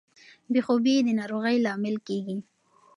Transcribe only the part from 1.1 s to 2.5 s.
ناروغۍ لامل کیږي.